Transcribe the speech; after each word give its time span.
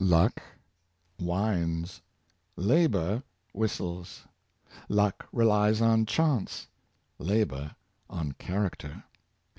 Luck 0.03 0.41
whines; 1.19 2.01
Labor 2.55 3.21
whistles. 3.53 4.23
Luck 4.89 5.27
relies 5.31 5.79
on 5.79 6.07
chance; 6.07 6.65
Labor, 7.19 7.75
on 8.09 8.31
character. 8.31 9.03